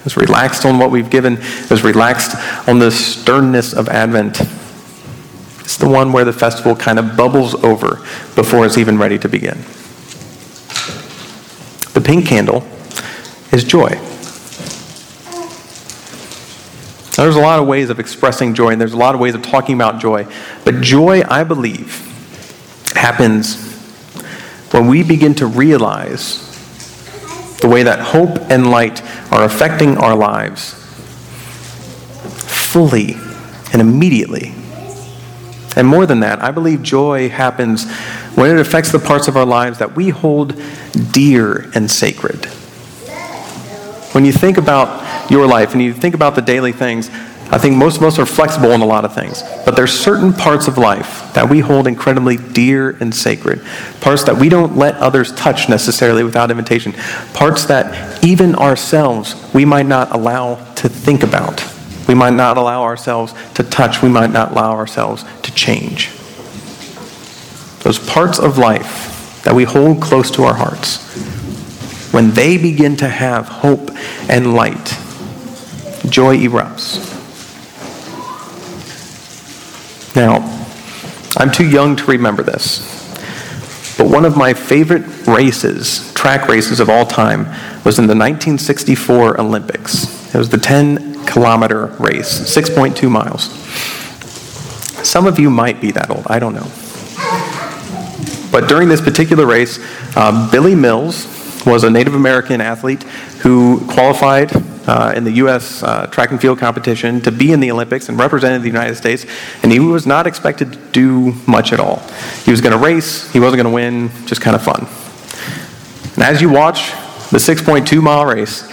was 0.08 0.16
relaxed 0.16 0.66
on 0.66 0.80
what 0.80 0.90
we've 0.90 1.10
given, 1.10 1.36
was 1.70 1.84
relaxed 1.84 2.34
on 2.66 2.80
the 2.80 2.90
sternness 2.90 3.74
of 3.74 3.90
Advent. 3.90 4.40
It's 5.60 5.76
the 5.76 5.90
one 5.90 6.14
where 6.14 6.24
the 6.24 6.32
festival 6.32 6.78
kind 6.78 6.98
of 6.98 7.18
bubbles 7.18 7.54
over 7.56 7.98
before 8.34 8.66
it's 8.66 8.78
even 8.78 8.98
ready 8.98 9.20
to 9.20 9.28
begin. 9.28 9.58
The 11.94 12.00
pink 12.02 12.26
candle 12.26 12.66
is 13.52 13.66
joy. 13.66 13.90
Now, 17.18 17.24
there's 17.24 17.36
a 17.36 17.42
lot 17.42 17.60
of 17.60 17.68
ways 17.68 17.90
of 17.90 18.00
expressing 18.00 18.54
joy, 18.54 18.70
and 18.70 18.80
there's 18.80 18.94
a 18.94 18.98
lot 18.98 19.14
of 19.14 19.20
ways 19.20 19.36
of 19.36 19.42
talking 19.42 19.76
about 19.76 20.00
joy. 20.00 20.26
But 20.64 20.80
joy, 20.80 21.24
I 21.28 21.44
believe, 21.44 22.02
happens 22.96 23.58
when 24.72 24.88
we 24.88 25.04
begin 25.04 25.36
to 25.36 25.48
realize 25.48 26.47
the 27.62 27.68
way 27.68 27.84
that 27.84 28.00
hope 28.00 28.38
and 28.50 28.70
light 28.70 29.02
are 29.32 29.44
affecting 29.44 29.98
our 29.98 30.16
lives 30.16 30.74
fully 32.48 33.16
and 33.74 33.82
immediately. 33.82 34.54
And 35.76 35.88
more 35.88 36.06
than 36.06 36.22
that, 36.22 36.42
I 36.42 36.52
believe 36.52 36.82
joy 36.82 37.30
happens 37.30 37.90
when 38.36 38.52
it 38.52 38.60
affects 38.60 38.92
the 38.92 39.00
parts 39.00 39.28
of 39.28 39.38
our 39.38 39.46
lives 39.46 39.80
that 39.80 39.96
we 39.96 40.10
hold 40.10 40.60
dear 41.12 41.70
and 41.76 41.90
sacred. 41.90 42.46
When 44.14 44.26
you 44.26 44.32
think 44.32 44.58
about 44.58 45.30
your 45.30 45.46
life 45.46 45.74
and 45.74 45.82
you 45.82 45.94
think 45.94 46.16
about 46.16 46.36
the 46.36 46.42
daily 46.42 46.72
things, 46.72 47.10
I 47.50 47.58
think 47.58 47.78
most 47.78 47.98
of 47.98 48.04
us 48.04 48.20
are 48.20 48.26
flexible 48.26 48.72
in 48.72 48.82
a 48.82 48.86
lot 48.86 49.06
of 49.06 49.14
things, 49.14 49.42
but 49.64 49.76
there's 49.76 49.98
certain 49.98 50.34
parts 50.34 50.68
of 50.68 50.78
life 50.78 51.34
that 51.34 51.50
we 51.50 51.62
hold 51.62 51.88
incredibly 51.88 52.36
dear 52.36 52.92
and 53.00 53.16
sacred. 53.16 53.62
Parts 54.02 54.26
that 54.26 54.36
we 54.36 54.50
don't 54.50 54.76
let 54.76 54.96
others 54.96 55.34
touch 55.34 55.70
necessarily 55.70 56.26
without 56.26 56.52
invitation. 56.52 56.92
Parts 57.34 57.66
that 57.66 58.24
even 58.24 58.54
ourselves 58.56 59.36
we 59.54 59.64
might 59.64 59.86
not 59.86 60.12
allow 60.14 60.56
to 60.76 60.90
think 60.90 61.24
about. 61.24 61.66
We 62.08 62.16
might 62.16 62.34
not 62.34 62.58
allow 62.58 62.84
ourselves 62.84 63.34
to 63.54 63.64
touch. 63.64 64.02
We 64.02 64.10
might 64.10 64.32
not 64.32 64.52
allow 64.52 64.72
ourselves 64.72 65.24
to 65.44 65.54
change. 65.54 66.10
Those 67.84 68.00
parts 68.00 68.40
of 68.40 68.58
life 68.58 69.42
that 69.44 69.56
we 69.56 69.64
hold 69.64 70.02
close 70.02 70.30
to 70.32 70.44
our 70.44 70.54
hearts, 70.54 71.02
when 72.12 72.32
they 72.32 72.58
begin 72.58 72.98
to 72.98 73.08
have 73.08 73.48
hope 73.48 73.92
and 74.30 74.54
light, 74.54 74.98
joy 76.10 76.38
erupts. 76.38 77.17
Now, 80.18 80.38
I'm 81.38 81.52
too 81.52 81.70
young 81.70 81.96
to 81.96 82.06
remember 82.06 82.42
this, 82.42 82.80
but 84.00 84.10
one 84.10 84.26
of 84.26 84.36
my 84.36 84.52
favorite 84.52 85.28
races, 85.28 86.12
track 86.14 86.48
races 86.48 86.80
of 86.80 86.90
all 86.90 87.06
time, 87.06 87.46
was 87.86 88.00
in 88.00 88.08
the 88.08 88.16
1964 88.16 89.40
Olympics. 89.40 90.34
It 90.34 90.40
was 90.40 90.50
the 90.50 90.58
10 90.58 91.28
kilometer 91.28 91.86
race, 92.00 92.40
6.2 92.52 93.12
miles. 93.12 93.44
Some 95.08 95.28
of 95.28 95.38
you 95.38 95.52
might 95.52 95.80
be 95.80 95.92
that 95.92 96.10
old, 96.10 96.26
I 96.26 96.40
don't 96.40 96.56
know. 96.56 96.66
But 98.52 98.68
during 98.68 98.90
this 98.90 99.02
particular 99.02 99.46
race, 99.46 99.78
uh, 100.16 100.50
Billy 100.50 100.74
Mills 100.74 101.28
was 101.64 101.84
a 101.84 101.92
Native 101.92 102.16
American 102.16 102.60
athlete 102.60 103.04
who 103.44 103.86
qualified 103.86 104.52
uh, 104.88 105.14
in 105.16 105.24
the 105.24 105.32
U.S. 105.34 105.84
Uh, 105.84 106.08
track 106.08 106.32
and 106.32 106.42
field 106.42 106.60
competition 106.60 107.22
to 107.22 107.32
be 107.32 107.52
in 107.52 107.60
the 107.60 107.72
Olympics 107.72 108.10
and 108.10 108.18
represented 108.18 108.62
the 108.62 108.68
United 108.68 108.96
States, 108.96 109.26
and 109.62 109.72
he 109.72 109.80
was 109.80 110.08
not 110.08 110.26
expected 110.26 110.74
to 110.74 110.80
do 110.92 111.34
much 111.46 111.74
at 111.74 111.80
all. 111.80 112.00
He 112.44 112.52
was 112.52 112.62
going 112.62 112.72
to 112.72 112.84
race, 112.84 113.32
he 113.32 113.40
wasn't 113.40 113.62
going 113.62 113.72
to 113.72 113.76
win, 113.76 114.10
just 114.26 114.42
kind 114.42 114.56
of 114.56 114.64
fun. 114.64 114.88
And 116.16 116.24
as 116.24 116.42
you 116.42 116.50
watch 116.50 116.92
the 117.30 117.38
6.2 117.38 118.02
mile 118.02 118.26
race, 118.26 118.64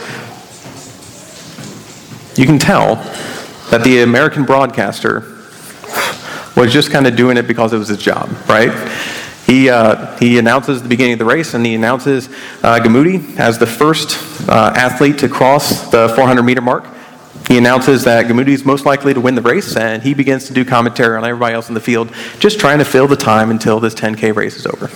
you 2.38 2.46
can 2.46 2.58
tell 2.58 2.96
that 3.70 3.82
the 3.84 4.02
American 4.02 4.44
broadcaster 4.44 5.20
was 6.56 6.72
just 6.72 6.90
kind 6.90 7.06
of 7.06 7.16
doing 7.16 7.36
it 7.36 7.46
because 7.48 7.72
it 7.72 7.78
was 7.78 7.88
his 7.88 7.98
job, 7.98 8.28
right? 8.48 8.70
He, 9.46 9.68
uh, 9.68 10.16
he 10.16 10.38
announces 10.38 10.82
the 10.82 10.88
beginning 10.88 11.14
of 11.14 11.18
the 11.18 11.24
race 11.26 11.52
and 11.54 11.64
he 11.66 11.74
announces 11.74 12.28
uh, 12.62 12.80
as 13.38 13.58
the 13.58 13.66
first 13.66 14.48
uh, 14.48 14.72
athlete 14.74 15.18
to 15.18 15.28
cross 15.28 15.90
the 15.90 16.08
400 16.16 16.42
meter 16.42 16.62
mark. 16.62 16.86
He 17.48 17.58
announces 17.58 18.04
that 18.04 18.24
Gammoudi 18.24 18.48
is 18.48 18.64
most 18.64 18.86
likely 18.86 19.12
to 19.12 19.20
win 19.20 19.34
the 19.34 19.42
race 19.42 19.76
and 19.76 20.02
he 20.02 20.14
begins 20.14 20.46
to 20.46 20.54
do 20.54 20.64
commentary 20.64 21.18
on 21.18 21.24
everybody 21.24 21.54
else 21.54 21.68
in 21.68 21.74
the 21.74 21.80
field, 21.80 22.10
just 22.38 22.58
trying 22.58 22.78
to 22.78 22.86
fill 22.86 23.06
the 23.06 23.16
time 23.16 23.50
until 23.50 23.80
this 23.80 23.94
10K 23.94 24.34
race 24.34 24.56
is 24.56 24.66
over. 24.66 24.90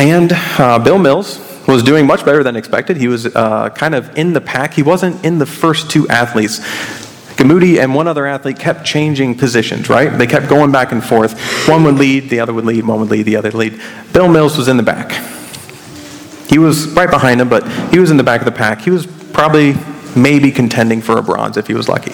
And 0.00 0.32
uh, 0.32 0.78
Bill 0.78 0.98
Mills 0.98 1.40
was 1.66 1.82
doing 1.82 2.06
much 2.06 2.24
better 2.24 2.44
than 2.44 2.54
expected. 2.54 2.96
He 2.96 3.08
was 3.08 3.26
uh, 3.26 3.70
kind 3.70 3.94
of 3.94 4.16
in 4.16 4.34
the 4.34 4.40
pack. 4.40 4.74
He 4.74 4.82
wasn't 4.82 5.24
in 5.24 5.38
the 5.38 5.46
first 5.46 5.90
two 5.90 6.06
athletes 6.08 6.60
Gammoudi 7.44 7.78
and 7.78 7.94
one 7.94 8.08
other 8.08 8.26
athlete 8.26 8.58
kept 8.58 8.86
changing 8.86 9.36
positions, 9.36 9.90
right? 9.90 10.08
They 10.08 10.26
kept 10.26 10.48
going 10.48 10.72
back 10.72 10.92
and 10.92 11.04
forth. 11.04 11.38
One 11.68 11.84
would 11.84 11.96
lead, 11.96 12.30
the 12.30 12.40
other 12.40 12.54
would 12.54 12.64
lead, 12.64 12.86
one 12.86 13.00
would 13.00 13.10
lead, 13.10 13.24
the 13.24 13.36
other 13.36 13.50
would 13.50 13.58
lead. 13.58 13.80
Bill 14.14 14.28
Mills 14.28 14.56
was 14.56 14.66
in 14.68 14.78
the 14.78 14.82
back. 14.82 15.12
He 16.48 16.58
was 16.58 16.88
right 16.88 17.10
behind 17.10 17.42
him, 17.42 17.50
but 17.50 17.68
he 17.92 17.98
was 17.98 18.10
in 18.10 18.16
the 18.16 18.22
back 18.22 18.40
of 18.40 18.46
the 18.46 18.52
pack. 18.52 18.80
He 18.80 18.90
was 18.90 19.06
probably 19.06 19.74
maybe 20.16 20.50
contending 20.50 21.02
for 21.02 21.18
a 21.18 21.22
bronze 21.22 21.58
if 21.58 21.66
he 21.66 21.74
was 21.74 21.86
lucky. 21.86 22.12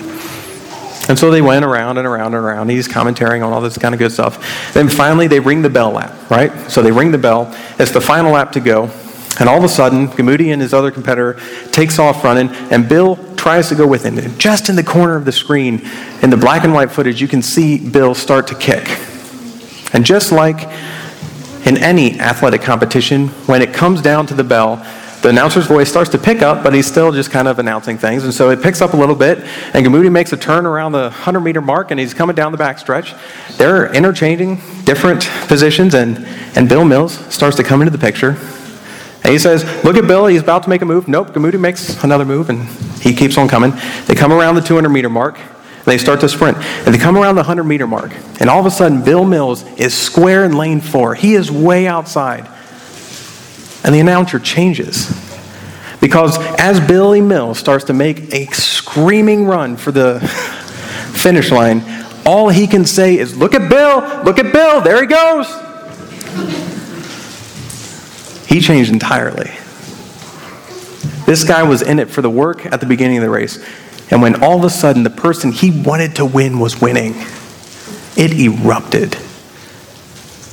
And 1.08 1.18
so 1.18 1.30
they 1.30 1.42
went 1.42 1.64
around 1.64 1.98
and 1.98 2.06
around 2.06 2.34
and 2.34 2.44
around. 2.44 2.68
He's 2.68 2.88
commentating 2.88 3.44
on 3.44 3.52
all 3.52 3.60
this 3.60 3.78
kind 3.78 3.94
of 3.94 4.00
good 4.00 4.12
stuff. 4.12 4.72
Then 4.74 4.88
finally 4.88 5.28
they 5.28 5.38
ring 5.38 5.62
the 5.62 5.70
bell 5.70 5.92
lap, 5.92 6.30
right? 6.30 6.52
So 6.70 6.82
they 6.82 6.92
ring 6.92 7.12
the 7.12 7.18
bell. 7.18 7.54
It's 7.78 7.92
the 7.92 8.00
final 8.00 8.32
lap 8.32 8.52
to 8.52 8.60
go. 8.60 8.90
And 9.40 9.48
all 9.48 9.56
of 9.56 9.64
a 9.64 9.68
sudden, 9.68 10.08
Gammoudi 10.08 10.52
and 10.52 10.60
his 10.60 10.74
other 10.74 10.90
competitor 10.90 11.40
takes 11.72 11.98
off 11.98 12.22
running, 12.22 12.50
and 12.70 12.88
Bill 12.88 13.16
tries 13.36 13.70
to 13.70 13.74
go 13.74 13.86
with 13.86 14.04
him. 14.04 14.18
And 14.18 14.38
just 14.38 14.68
in 14.68 14.76
the 14.76 14.84
corner 14.84 15.16
of 15.16 15.24
the 15.24 15.32
screen, 15.32 15.80
in 16.22 16.28
the 16.28 16.36
black 16.36 16.62
and 16.62 16.74
white 16.74 16.92
footage, 16.92 17.22
you 17.22 17.28
can 17.28 17.40
see 17.40 17.78
Bill 17.78 18.14
start 18.14 18.46
to 18.48 18.54
kick. 18.54 18.86
And 19.94 20.04
just 20.04 20.30
like 20.30 20.62
in 21.66 21.78
any 21.78 22.20
athletic 22.20 22.60
competition, 22.60 23.28
when 23.46 23.62
it 23.62 23.72
comes 23.72 24.02
down 24.02 24.26
to 24.26 24.34
the 24.34 24.44
bell, 24.44 24.76
the 25.22 25.30
announcer's 25.30 25.66
voice 25.66 25.88
starts 25.88 26.10
to 26.10 26.18
pick 26.18 26.42
up, 26.42 26.62
but 26.62 26.72
he's 26.72 26.86
still 26.86 27.12
just 27.12 27.30
kind 27.30 27.48
of 27.48 27.58
announcing 27.58 27.98
things. 27.98 28.24
And 28.24 28.32
so 28.32 28.50
it 28.50 28.62
picks 28.62 28.80
up 28.80 28.92
a 28.92 28.96
little 28.96 29.14
bit, 29.14 29.38
and 29.74 29.86
Gammoudi 29.86 30.12
makes 30.12 30.32
a 30.34 30.36
turn 30.36 30.66
around 30.66 30.92
the 30.92 31.02
100 31.02 31.40
meter 31.40 31.60
mark, 31.62 31.90
and 31.90 31.98
he's 31.98 32.12
coming 32.12 32.36
down 32.36 32.52
the 32.52 32.58
backstretch. 32.58 33.16
They're 33.56 33.92
interchanging 33.92 34.56
different 34.84 35.28
positions, 35.46 35.94
and, 35.94 36.26
and 36.56 36.68
Bill 36.68 36.84
Mills 36.84 37.18
starts 37.34 37.56
to 37.56 37.64
come 37.64 37.80
into 37.80 37.90
the 37.90 37.98
picture. 37.98 38.36
And 39.22 39.32
he 39.32 39.38
says, 39.38 39.64
Look 39.84 39.96
at 39.96 40.06
Bill, 40.06 40.26
he's 40.26 40.42
about 40.42 40.62
to 40.64 40.68
make 40.68 40.82
a 40.82 40.86
move. 40.86 41.06
Nope, 41.08 41.28
Gammoudi 41.28 41.60
makes 41.60 42.02
another 42.02 42.24
move, 42.24 42.48
and 42.48 42.66
he 43.00 43.14
keeps 43.14 43.36
on 43.36 43.48
coming. 43.48 43.72
They 44.06 44.14
come 44.14 44.32
around 44.32 44.54
the 44.54 44.62
200 44.62 44.88
meter 44.88 45.10
mark, 45.10 45.38
and 45.38 45.84
they 45.84 45.98
start 45.98 46.20
to 46.20 46.28
sprint. 46.28 46.56
And 46.58 46.94
they 46.94 46.98
come 46.98 47.16
around 47.16 47.34
the 47.34 47.40
100 47.40 47.64
meter 47.64 47.86
mark, 47.86 48.12
and 48.40 48.48
all 48.48 48.60
of 48.60 48.66
a 48.66 48.70
sudden, 48.70 49.02
Bill 49.04 49.24
Mills 49.24 49.64
is 49.78 49.94
square 49.94 50.44
in 50.44 50.56
lane 50.56 50.80
four. 50.80 51.14
He 51.14 51.34
is 51.34 51.50
way 51.50 51.86
outside. 51.86 52.48
And 53.84 53.94
the 53.94 54.00
announcer 54.00 54.38
changes. 54.38 55.08
Because 56.00 56.38
as 56.58 56.80
Billy 56.80 57.20
Mills 57.20 57.58
starts 57.58 57.84
to 57.84 57.92
make 57.92 58.32
a 58.32 58.46
screaming 58.46 59.44
run 59.44 59.76
for 59.76 59.92
the 59.92 60.20
finish 61.12 61.50
line, 61.50 61.82
all 62.24 62.48
he 62.48 62.66
can 62.66 62.86
say 62.86 63.18
is, 63.18 63.36
Look 63.36 63.54
at 63.54 63.68
Bill, 63.68 64.24
look 64.24 64.38
at 64.38 64.52
Bill, 64.52 64.80
there 64.80 65.00
he 65.00 65.06
goes. 65.06 65.46
He 68.50 68.60
changed 68.60 68.92
entirely. 68.92 69.52
This 71.24 71.44
guy 71.44 71.62
was 71.62 71.82
in 71.82 72.00
it 72.00 72.10
for 72.10 72.20
the 72.20 72.28
work 72.28 72.66
at 72.66 72.80
the 72.80 72.86
beginning 72.86 73.18
of 73.18 73.22
the 73.22 73.30
race. 73.30 73.64
And 74.10 74.20
when 74.20 74.42
all 74.42 74.58
of 74.58 74.64
a 74.64 74.70
sudden 74.70 75.04
the 75.04 75.10
person 75.10 75.52
he 75.52 75.70
wanted 75.70 76.16
to 76.16 76.26
win 76.26 76.58
was 76.58 76.80
winning, 76.80 77.14
it 78.16 78.32
erupted. 78.32 79.12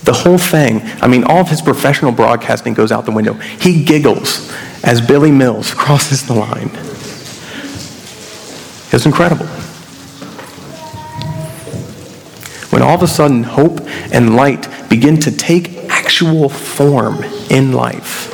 The 0.03 0.13
whole 0.13 0.37
thing, 0.37 0.81
I 1.01 1.07
mean, 1.07 1.23
all 1.23 1.39
of 1.39 1.49
his 1.49 1.63
professional 1.63 2.11
broadcasting 2.11 2.75
goes 2.75 2.91
out 2.91 3.05
the 3.05 3.11
window. 3.11 3.33
He 3.33 3.83
giggles 3.83 4.53
as 4.83 5.01
Billy 5.01 5.31
Mills 5.31 5.73
crosses 5.73 6.27
the 6.27 6.35
line. 6.35 6.69
It's 8.93 9.07
incredible. 9.07 9.47
When 12.69 12.83
all 12.83 12.93
of 12.93 13.01
a 13.01 13.07
sudden 13.07 13.41
hope 13.41 13.81
and 14.13 14.35
light 14.35 14.67
begin 14.87 15.19
to 15.21 15.31
take 15.31 15.86
actual 16.07 16.47
form 16.47 17.21
in 17.49 17.73
life, 17.73 18.31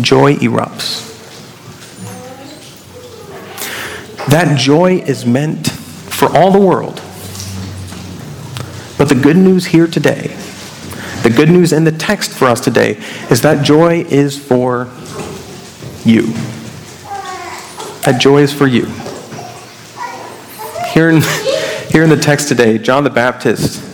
joy 0.00 0.34
erupts. 0.36 1.06
That 4.28 4.56
joy 4.56 5.00
is 5.00 5.26
meant 5.26 5.68
for 5.68 6.34
all 6.34 6.50
the 6.50 6.58
world. 6.58 7.02
But 8.96 9.10
the 9.10 9.20
good 9.22 9.36
news 9.36 9.66
here 9.66 9.86
today, 9.86 10.28
the 11.24 11.28
good 11.28 11.50
news 11.50 11.74
in 11.74 11.84
the 11.84 11.92
text 11.92 12.32
for 12.32 12.46
us 12.46 12.62
today, 12.62 12.98
is 13.30 13.42
that 13.42 13.62
joy 13.62 14.04
is 14.04 14.38
for 14.42 14.88
you. 16.06 16.22
That 18.04 18.16
joy 18.18 18.38
is 18.38 18.50
for 18.50 18.66
you. 18.66 18.86
Here 20.94 21.10
in, 21.10 21.20
here 21.90 22.02
in 22.02 22.08
the 22.08 22.18
text 22.18 22.48
today, 22.48 22.78
John 22.78 23.04
the 23.04 23.10
Baptist 23.10 23.84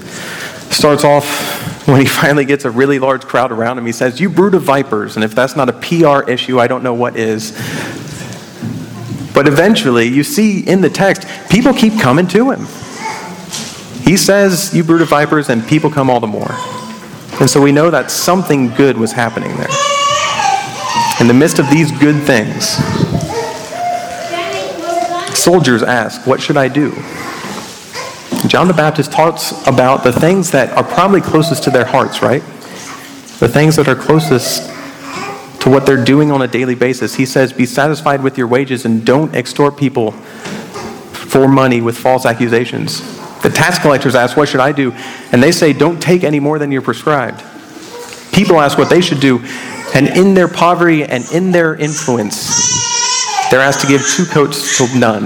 starts 0.72 1.02
off 1.02 1.55
when 1.86 2.00
he 2.00 2.06
finally 2.06 2.44
gets 2.44 2.64
a 2.64 2.70
really 2.70 2.98
large 2.98 3.22
crowd 3.22 3.52
around 3.52 3.78
him. 3.78 3.86
He 3.86 3.92
says, 3.92 4.20
You 4.20 4.28
brood 4.28 4.54
of 4.54 4.62
vipers. 4.62 5.16
And 5.16 5.24
if 5.24 5.34
that's 5.34 5.56
not 5.56 5.68
a 5.68 5.72
PR 5.72 6.28
issue, 6.28 6.58
I 6.58 6.66
don't 6.66 6.82
know 6.82 6.94
what 6.94 7.16
is. 7.16 7.52
But 9.32 9.46
eventually, 9.46 10.08
you 10.08 10.24
see 10.24 10.60
in 10.60 10.80
the 10.80 10.90
text, 10.90 11.26
people 11.50 11.72
keep 11.72 11.98
coming 12.00 12.26
to 12.28 12.50
him. 12.50 12.66
He 14.02 14.16
says, 14.16 14.74
You 14.74 14.82
brood 14.82 15.02
of 15.02 15.08
vipers, 15.08 15.48
and 15.48 15.66
people 15.66 15.90
come 15.90 16.10
all 16.10 16.20
the 16.20 16.26
more. 16.26 16.52
And 17.38 17.48
so 17.48 17.60
we 17.60 17.70
know 17.70 17.90
that 17.90 18.10
something 18.10 18.70
good 18.70 18.96
was 18.96 19.12
happening 19.12 19.54
there. 19.56 19.68
In 21.20 21.28
the 21.28 21.34
midst 21.34 21.58
of 21.58 21.68
these 21.70 21.92
good 21.92 22.22
things, 22.22 22.76
soldiers 25.36 25.82
ask, 25.82 26.26
What 26.26 26.40
should 26.40 26.56
I 26.56 26.68
do? 26.68 26.92
John 28.48 28.68
the 28.68 28.74
Baptist 28.74 29.12
talks 29.12 29.66
about 29.66 30.04
the 30.04 30.12
things 30.12 30.50
that 30.52 30.70
are 30.76 30.84
probably 30.84 31.20
closest 31.20 31.64
to 31.64 31.70
their 31.70 31.84
hearts, 31.84 32.22
right? 32.22 32.42
The 33.40 33.48
things 33.48 33.76
that 33.76 33.88
are 33.88 33.96
closest 33.96 34.70
to 35.60 35.70
what 35.70 35.84
they're 35.84 36.04
doing 36.04 36.30
on 36.30 36.42
a 36.42 36.46
daily 36.46 36.74
basis. 36.74 37.14
He 37.14 37.26
says, 37.26 37.52
Be 37.52 37.66
satisfied 37.66 38.22
with 38.22 38.38
your 38.38 38.46
wages 38.46 38.84
and 38.84 39.04
don't 39.04 39.34
extort 39.34 39.76
people 39.76 40.12
for 40.12 41.48
money 41.48 41.80
with 41.80 41.98
false 41.98 42.24
accusations. 42.24 43.00
The 43.42 43.50
tax 43.50 43.78
collectors 43.78 44.14
ask, 44.14 44.36
What 44.36 44.48
should 44.48 44.60
I 44.60 44.72
do? 44.72 44.92
And 45.32 45.42
they 45.42 45.52
say, 45.52 45.72
Don't 45.72 46.00
take 46.00 46.22
any 46.22 46.38
more 46.38 46.58
than 46.58 46.70
you're 46.70 46.82
prescribed. 46.82 47.42
People 48.32 48.60
ask 48.60 48.78
what 48.78 48.90
they 48.90 49.00
should 49.00 49.20
do, 49.20 49.44
and 49.94 50.08
in 50.08 50.34
their 50.34 50.48
poverty 50.48 51.04
and 51.04 51.24
in 51.32 51.52
their 51.52 51.74
influence, 51.74 53.50
they're 53.50 53.60
asked 53.60 53.80
to 53.80 53.86
give 53.86 54.06
two 54.06 54.26
coats 54.26 54.78
to 54.78 54.98
none 54.98 55.24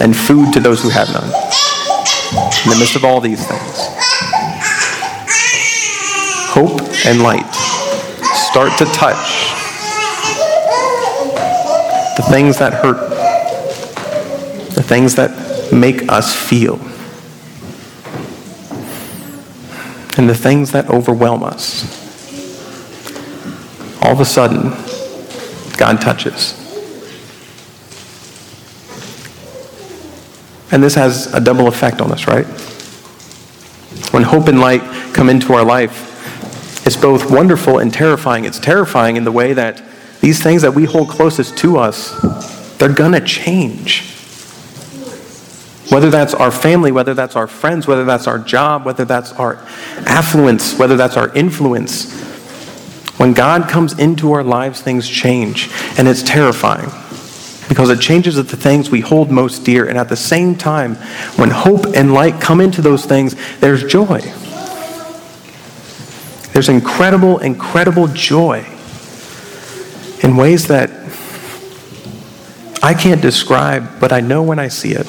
and 0.00 0.16
food 0.16 0.52
to 0.52 0.60
those 0.60 0.82
who 0.82 0.88
have 0.88 1.12
none. 1.12 1.47
In 2.64 2.70
the 2.70 2.76
midst 2.78 2.96
of 2.96 3.04
all 3.04 3.20
these 3.20 3.46
things, 3.46 3.78
hope 6.50 6.80
and 7.06 7.22
light 7.22 7.46
start 8.50 8.76
to 8.78 8.84
touch 8.86 9.54
the 12.16 12.24
things 12.28 12.58
that 12.58 12.74
hurt, 12.74 13.10
the 14.74 14.82
things 14.82 15.14
that 15.14 15.30
make 15.72 16.10
us 16.10 16.34
feel, 16.34 16.74
and 20.18 20.28
the 20.28 20.34
things 20.34 20.72
that 20.72 20.90
overwhelm 20.90 21.44
us. 21.44 21.84
All 24.02 24.12
of 24.12 24.20
a 24.20 24.24
sudden, 24.24 24.70
God 25.76 26.00
touches. 26.00 26.67
And 30.70 30.82
this 30.82 30.94
has 30.94 31.32
a 31.32 31.40
double 31.40 31.66
effect 31.66 32.00
on 32.00 32.12
us, 32.12 32.26
right? 32.26 32.46
When 34.12 34.22
hope 34.22 34.48
and 34.48 34.60
light 34.60 34.82
come 35.14 35.28
into 35.28 35.54
our 35.54 35.64
life, 35.64 36.86
it's 36.86 36.96
both 36.96 37.30
wonderful 37.30 37.78
and 37.78 37.92
terrifying. 37.92 38.44
It's 38.44 38.58
terrifying 38.58 39.16
in 39.16 39.24
the 39.24 39.32
way 39.32 39.52
that 39.54 39.82
these 40.20 40.42
things 40.42 40.62
that 40.62 40.72
we 40.72 40.84
hold 40.84 41.08
closest 41.08 41.56
to 41.58 41.78
us, 41.78 42.10
they're 42.78 42.92
going 42.92 43.12
to 43.12 43.20
change. 43.20 44.14
Whether 45.90 46.10
that's 46.10 46.34
our 46.34 46.50
family, 46.50 46.92
whether 46.92 47.14
that's 47.14 47.34
our 47.34 47.46
friends, 47.46 47.86
whether 47.86 48.04
that's 48.04 48.26
our 48.26 48.38
job, 48.38 48.84
whether 48.84 49.06
that's 49.06 49.32
our 49.32 49.56
affluence, 50.06 50.78
whether 50.78 50.96
that's 50.96 51.16
our 51.16 51.34
influence. 51.34 52.12
When 53.18 53.32
God 53.32 53.68
comes 53.68 53.98
into 53.98 54.32
our 54.32 54.44
lives, 54.44 54.82
things 54.82 55.08
change, 55.08 55.70
and 55.98 56.06
it's 56.06 56.22
terrifying 56.22 56.90
because 57.78 57.90
it 57.90 58.00
changes 58.00 58.34
the 58.34 58.42
things 58.42 58.90
we 58.90 59.00
hold 59.00 59.30
most 59.30 59.60
dear. 59.60 59.88
And 59.88 59.96
at 59.96 60.08
the 60.08 60.16
same 60.16 60.56
time, 60.56 60.96
when 61.36 61.48
hope 61.48 61.86
and 61.94 62.12
light 62.12 62.40
come 62.40 62.60
into 62.60 62.82
those 62.82 63.06
things, 63.06 63.36
there's 63.60 63.84
joy. 63.84 64.18
There's 66.52 66.68
incredible, 66.68 67.38
incredible 67.38 68.08
joy 68.08 68.66
in 70.24 70.36
ways 70.36 70.66
that 70.66 70.90
I 72.82 72.94
can't 72.94 73.22
describe, 73.22 74.00
but 74.00 74.12
I 74.12 74.22
know 74.22 74.42
when 74.42 74.58
I 74.58 74.66
see 74.66 74.94
it. 74.94 75.06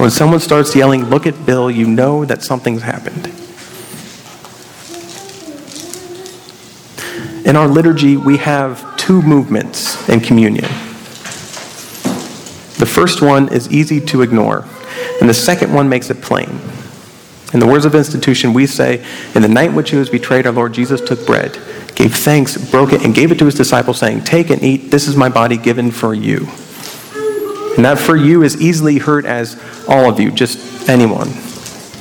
When 0.00 0.10
someone 0.10 0.40
starts 0.40 0.74
yelling, 0.74 1.04
Look 1.04 1.28
at 1.28 1.46
Bill, 1.46 1.70
you 1.70 1.86
know 1.86 2.24
that 2.24 2.42
something's 2.42 2.82
happened. 2.82 3.26
In 7.46 7.54
our 7.54 7.68
liturgy, 7.68 8.16
we 8.16 8.38
have 8.38 8.96
two 8.96 9.22
movements 9.22 10.08
in 10.08 10.18
communion. 10.18 10.68
The 12.78 12.86
first 12.86 13.20
one 13.20 13.52
is 13.52 13.70
easy 13.72 14.00
to 14.06 14.22
ignore, 14.22 14.64
and 15.20 15.28
the 15.28 15.34
second 15.34 15.74
one 15.74 15.88
makes 15.88 16.10
it 16.10 16.22
plain. 16.22 16.60
In 17.52 17.60
the 17.60 17.66
words 17.66 17.84
of 17.84 17.94
institution, 17.94 18.52
we 18.52 18.66
say, 18.66 19.04
In 19.34 19.42
the 19.42 19.48
night 19.48 19.70
in 19.70 19.74
which 19.74 19.90
he 19.90 19.96
was 19.96 20.10
betrayed, 20.10 20.46
our 20.46 20.52
Lord 20.52 20.74
Jesus 20.74 21.00
took 21.00 21.26
bread, 21.26 21.58
gave 21.94 22.14
thanks, 22.14 22.56
broke 22.70 22.92
it, 22.92 23.02
and 23.04 23.14
gave 23.14 23.32
it 23.32 23.38
to 23.38 23.46
his 23.46 23.54
disciples, 23.54 23.98
saying, 23.98 24.24
Take 24.24 24.50
and 24.50 24.62
eat, 24.62 24.90
this 24.90 25.08
is 25.08 25.16
my 25.16 25.28
body 25.28 25.56
given 25.56 25.90
for 25.90 26.14
you. 26.14 26.46
And 27.76 27.84
that 27.84 27.98
for 27.98 28.16
you 28.16 28.42
is 28.42 28.60
easily 28.60 28.98
heard 28.98 29.24
as 29.24 29.60
all 29.88 30.10
of 30.10 30.20
you, 30.20 30.30
just 30.30 30.88
anyone. 30.88 31.28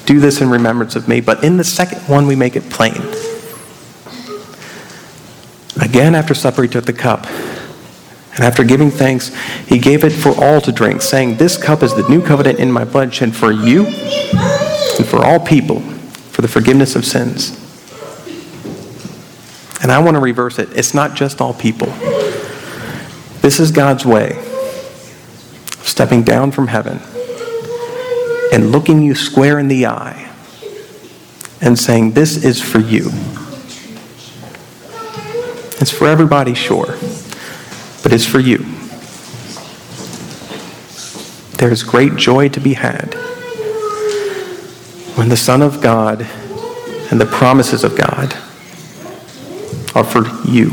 Do 0.05 0.19
this 0.19 0.41
in 0.41 0.49
remembrance 0.49 0.95
of 0.95 1.07
me. 1.07 1.21
But 1.21 1.43
in 1.43 1.57
the 1.57 1.63
second 1.63 1.99
one, 2.07 2.27
we 2.27 2.35
make 2.35 2.55
it 2.55 2.69
plain. 2.69 3.01
Again, 5.81 6.15
after 6.15 6.33
supper, 6.33 6.63
he 6.63 6.67
took 6.67 6.85
the 6.85 6.93
cup. 6.93 7.25
And 8.37 8.45
after 8.45 8.63
giving 8.63 8.91
thanks, 8.91 9.35
he 9.65 9.79
gave 9.79 10.03
it 10.03 10.11
for 10.11 10.29
all 10.39 10.61
to 10.61 10.71
drink, 10.71 11.01
saying, 11.01 11.37
This 11.37 11.57
cup 11.57 11.81
is 11.81 11.95
the 11.95 12.07
new 12.07 12.21
covenant 12.21 12.59
in 12.59 12.71
my 12.71 12.85
blood, 12.85 13.11
shed 13.11 13.35
for 13.35 13.51
you 13.51 13.87
and 13.87 15.05
for 15.05 15.25
all 15.25 15.39
people 15.39 15.79
for 15.79 16.43
the 16.43 16.47
forgiveness 16.47 16.95
of 16.95 17.03
sins. 17.03 17.63
And 19.81 19.91
I 19.91 19.97
want 19.97 20.15
to 20.15 20.21
reverse 20.21 20.59
it. 20.59 20.69
It's 20.77 20.93
not 20.93 21.15
just 21.15 21.41
all 21.41 21.55
people. 21.55 21.87
This 23.41 23.59
is 23.59 23.71
God's 23.71 24.05
way 24.05 24.37
of 24.37 25.81
stepping 25.87 26.21
down 26.21 26.51
from 26.51 26.67
heaven 26.67 26.99
and 28.53 28.71
looking 28.71 29.01
you 29.01 29.15
square 29.15 29.57
in 29.57 29.67
the 29.67 29.87
eye 29.87 30.31
and 31.59 31.77
saying, 31.79 32.11
This 32.11 32.43
is 32.43 32.61
for 32.61 32.77
you. 32.77 33.09
It's 35.79 35.91
for 35.91 36.07
everybody, 36.07 36.53
sure, 36.53 36.97
but 38.07 38.13
it's 38.13 38.25
for 38.25 38.39
you. 38.39 38.59
There 41.57 41.69
is 41.69 41.83
great 41.83 42.15
joy 42.15 42.47
to 42.47 42.61
be 42.61 42.71
had 42.71 43.15
when 45.17 45.27
the 45.27 45.35
Son 45.35 45.61
of 45.61 45.81
God 45.81 46.21
and 47.11 47.19
the 47.19 47.25
promises 47.25 47.83
of 47.83 47.97
God 47.97 48.33
are 49.93 50.05
for 50.05 50.25
you. 50.49 50.69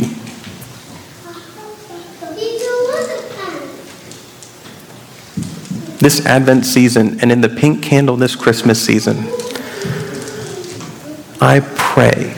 This 5.98 6.24
Advent 6.26 6.64
season 6.64 7.18
and 7.20 7.32
in 7.32 7.40
the 7.40 7.48
pink 7.48 7.82
candle 7.82 8.14
this 8.14 8.36
Christmas 8.36 8.80
season, 8.80 9.16
I 11.40 11.58
pray 11.74 12.34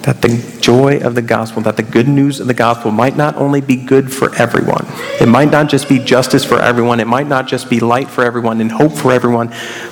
that 0.00 0.22
the 0.22 0.55
joy 0.66 0.98
of 0.98 1.14
the 1.14 1.22
gospel, 1.22 1.62
that 1.62 1.76
the 1.76 1.82
good 1.84 2.08
news 2.08 2.40
of 2.40 2.48
the 2.48 2.54
gospel 2.54 2.90
might 2.90 3.16
not 3.16 3.36
only 3.36 3.60
be 3.60 3.76
good 3.76 4.12
for 4.12 4.34
everyone, 4.34 4.84
it 5.20 5.28
might 5.28 5.48
not 5.48 5.68
just 5.68 5.88
be 5.88 6.00
justice 6.00 6.44
for 6.44 6.58
everyone, 6.58 6.98
it 6.98 7.06
might 7.06 7.28
not 7.28 7.46
just 7.46 7.70
be 7.70 7.78
light 7.78 8.10
for 8.10 8.24
everyone 8.24 8.60
and 8.60 8.72
hope 8.72 8.90
for 8.90 9.12
everyone, 9.12 9.46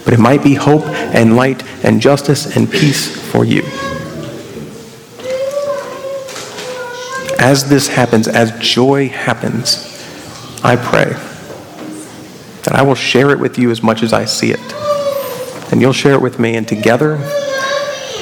but 0.05 0.13
it 0.13 0.19
might 0.19 0.43
be 0.43 0.55
hope 0.55 0.83
and 1.15 1.37
light 1.37 1.63
and 1.85 2.01
justice 2.01 2.57
and 2.57 2.69
peace 2.69 3.17
for 3.31 3.45
you. 3.45 3.63
As 7.39 7.69
this 7.69 7.87
happens, 7.87 8.27
as 8.27 8.51
joy 8.59 9.11
happens, 9.11 9.77
I 10.65 10.75
pray 10.75 11.13
that 12.65 12.73
I 12.73 12.83
will 12.83 12.97
share 12.97 13.31
it 13.31 13.39
with 13.39 13.61
you 13.61 13.71
as 13.71 13.81
much 13.81 14.03
as 14.03 14.13
I 14.13 14.25
see 14.25 14.51
it. 14.51 14.75
And 15.71 15.81
you'll 15.81 15.93
share 15.93 16.15
it 16.15 16.21
with 16.21 16.41
me, 16.41 16.57
and 16.57 16.67
together 16.67 17.21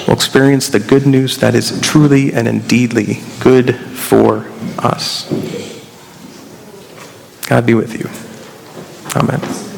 we'll 0.07 0.17
experience 0.17 0.69
the 0.69 0.81
good 0.81 1.07
news 1.07 1.38
that 1.38 1.55
is 1.55 1.81
truly 1.81 2.33
and 2.33 2.49
indeedly 2.49 3.21
good 3.41 3.77
for 3.77 4.47
us. 4.79 5.29
God 7.47 7.67
be 7.67 7.75
with 7.75 7.99
you. 7.99 8.09
Amen. 9.15 9.71